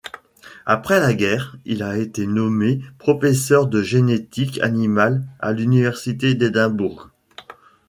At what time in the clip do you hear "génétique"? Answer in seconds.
3.83-4.59